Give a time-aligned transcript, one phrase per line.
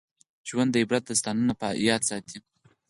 [0.47, 1.53] ژوندي د عبرت داستانونه
[1.87, 2.37] یاد ساتي